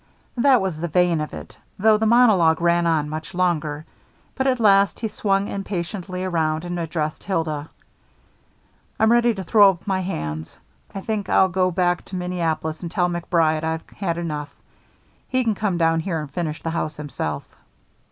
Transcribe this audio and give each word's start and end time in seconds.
That 0.35 0.61
was 0.61 0.79
the 0.79 0.87
vein 0.87 1.21
of 1.21 1.31
it, 1.31 1.59
though 1.77 1.95
the 1.99 2.07
monologue 2.07 2.59
ran 2.59 2.87
on 2.87 3.07
much 3.07 3.35
longer. 3.35 3.85
But 4.33 4.47
at 4.47 4.59
last 4.59 4.99
he 5.01 5.07
swung 5.07 5.47
impatiently 5.47 6.23
around 6.23 6.65
and 6.65 6.79
addressed 6.79 7.23
Hilda. 7.23 7.69
"I'm 8.99 9.11
ready 9.11 9.35
to 9.35 9.43
throw 9.43 9.69
up 9.69 9.85
my 9.85 9.99
hands. 9.99 10.57
I 10.95 11.01
think 11.01 11.29
I'll 11.29 11.49
go 11.49 11.69
back 11.69 12.03
to 12.05 12.15
Minneapolis 12.15 12.81
and 12.81 12.89
tell 12.89 13.09
MacBride 13.09 13.63
I've 13.63 13.87
had 13.91 14.17
enough. 14.17 14.51
He 15.29 15.43
can 15.43 15.53
come 15.53 15.77
down 15.77 15.99
here 15.99 16.19
and 16.19 16.31
finish 16.31 16.63
the 16.63 16.71
house 16.71 16.97
himself." 16.97 17.43